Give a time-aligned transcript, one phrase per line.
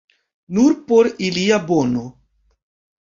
[0.57, 2.07] Nur por ilia bono.